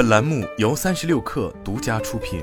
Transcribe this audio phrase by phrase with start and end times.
[0.00, 2.42] 本栏目由三十六氪独家出品。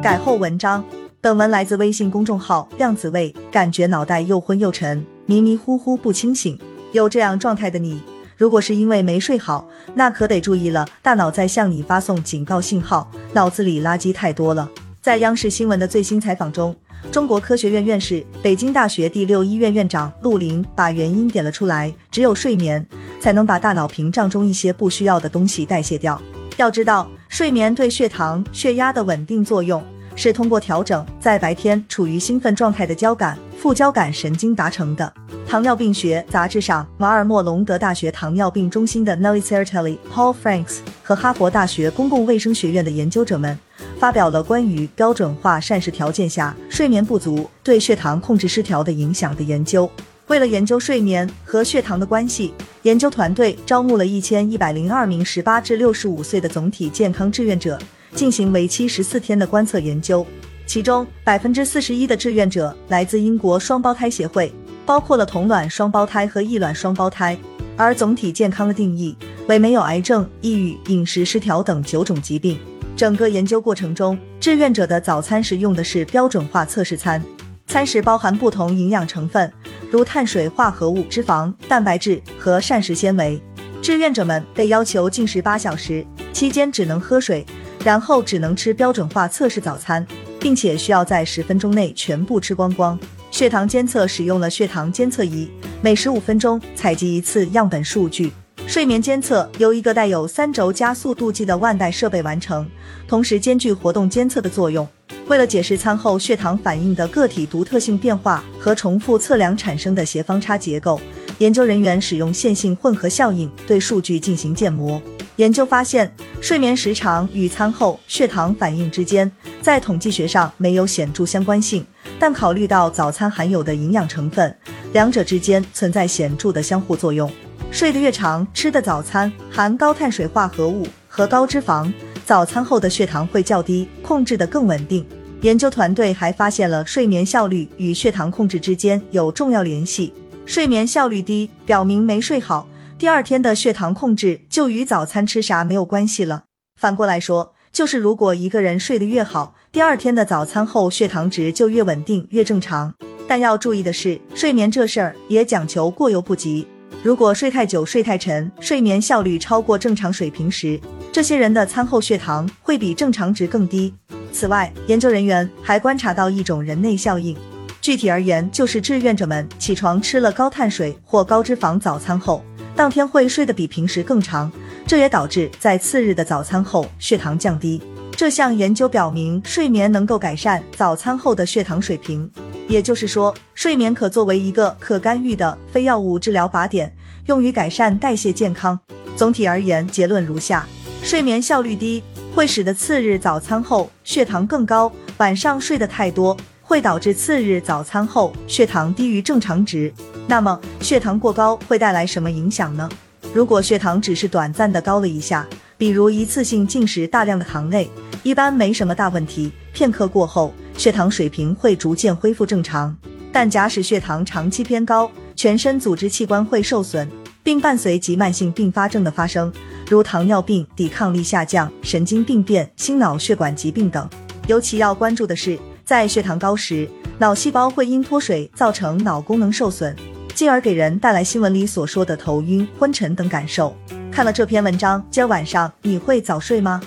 [0.00, 0.84] 改后文章，
[1.20, 6.56] 本文来自微信公众号“量子味”，感觉脑袋又昏又沉，迷迷糊糊不清醒。
[6.92, 8.00] 有这样状态的你，
[8.36, 14.70] 如果是因为没睡好，那可得注意了，大脑在向你发送警告信号，脑子里垃圾太多了。
[15.02, 16.76] 在央视新闻的最新采访中。
[17.10, 22.86] 中国科学院院士、北京大学第六医院院长陆林把原因点了出来：只有睡眠
[23.18, 26.20] 才能把大脑屏障中一些不需要的东西代谢掉。
[26.56, 29.82] 要知道，睡眠对血糖、血压的稳定作用
[30.14, 35.12] 是通过调整在白天处于兴奋状态的交感副交感神经达成的。
[35.48, 43.58] 糖尿病学杂志上，马尔默隆德大学糖尿病中心的 Nelly Certelli、Paul Franks 和哈佛大学公共卫生学院的研究者们。
[44.00, 49.88] 发表了关于标准化膳食条件下睡眠不足对血糖控制失调的影响的研究。
[50.26, 57.78] 为了研究睡眠和血糖的关系，研究团队招募了一千一百零二名十八至六十五岁的总体健康志愿者，
[58.14, 60.26] 进行为期十四天的观测研究。
[60.64, 64.50] 其中，百分之四十一的志愿者来自英国双胞胎协会，
[64.86, 67.36] 包括了同卵双胞胎和异卵双胞胎。
[67.76, 69.14] 而总体健康的定义
[69.46, 72.58] 为没有癌症、抑郁、饮食失调等九种疾病。
[73.00, 77.24] 整个研究过程中，志愿者的早餐时用的是标准化测试餐，
[77.66, 79.50] 餐食包含不同营养成分，
[79.90, 83.42] 如碳水化合物、脂肪、蛋白质和膳食纤维。
[83.80, 87.42] 志愿者们被要求进食八小时，期间只能喝水，
[87.82, 90.06] 然后只能吃标准化测试早餐，
[90.38, 92.98] 并且需要在十分钟内全部吃光光。
[93.30, 98.30] 血糖监测使用了血糖监测仪，每十五分钟采集一次样本数据。
[98.66, 102.66] 睡眠监测由一个带有三轴加速度计的腕带设备完成，
[103.08, 104.86] 同时兼具活动监测的作用。
[105.26, 111.00] 为了解释餐后血糖反应的个体独特性变化和重复测量产生的斜方差结构，
[111.38, 115.00] 研究人员使用线性混合效应对数据进行建模。
[115.36, 121.84] 研究发现，睡眠时长与餐后血糖反应之间在统计学上没有显著相关性，
[122.18, 124.54] 但考虑到早餐含有的营养成分，
[124.92, 127.30] 两者之间存在显著的相互作用。
[127.72, 131.90] 睡得越长，吃的早餐含高碳水化合物和高脂肪，
[132.26, 135.06] 早餐后的血糖会较低，控制得更稳定。
[135.42, 140.12] 研究团队还发现了睡眠效率与血糖控制之间有重要联系。
[140.44, 146.44] 睡眠效率低，表明没睡好，第二天的血糖控制就与早餐吃啥没有关系了。
[146.78, 152.92] 反过来说，就是如果一个人睡得越好，第二天的早餐后血糖值就越稳定、越正常。
[153.28, 156.66] 但要注意的是，睡眠这事儿也讲求过犹不及。
[157.02, 160.78] 如果睡太久、睡太沉、睡眠效率超过正常水平时，
[161.10, 163.94] 这些人的餐后血糖会比正常值更低。
[164.32, 167.34] 此外，研究人员还观察到一种人内效应，
[167.80, 172.44] 具体而言，就是志愿者们起床吃了高碳水或高脂肪早餐后，
[172.76, 174.52] 当天会睡得比平时更长，
[174.86, 177.80] 这也导致在次日的早餐后血糖降低。
[178.14, 182.30] 这项研究表明，睡眠能够改善早餐后的血糖水平。
[182.70, 186.94] 也就是说，睡眠可作为一个可干预的非药物治疗靶点，
[187.26, 188.78] 用于改善代谢健康。
[189.16, 190.64] 总体而言，结论如下：
[191.02, 192.00] 睡眠效率低
[192.32, 199.92] 会使得次日早餐后血糖更高，晚上睡得太多会导致次日早餐后血糖低于正常值。
[200.28, 202.88] 那么，血糖过高会带来什么影响呢？
[203.34, 205.44] 如果血糖只是短暂的高了一下，
[205.76, 207.90] 比如一次性进食大量的糖类，
[208.22, 209.52] 一般没什么大问题。
[209.72, 210.52] 片刻过后。
[210.76, 212.96] 血糖水平会逐渐恢复正常，
[213.30, 217.06] 但假使血糖长期偏高，全身组织器官会受损，
[217.42, 219.52] 并伴随急慢性并发症的发生，
[219.90, 224.08] 如糖尿病、抵抗力下降、神经病变、心脑血管疾病等。
[224.46, 226.88] 尤其要关注的是，在血糖高时，
[227.18, 229.94] 脑细胞会因脱水造成脑功能受损，
[230.32, 233.76] 进而给人带来新闻里所说的头晕、昏沉等感受。
[234.10, 236.80] 看了这篇文章，今儿晚上你会早睡吗？